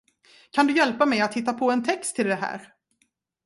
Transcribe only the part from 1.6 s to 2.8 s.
en text till det här?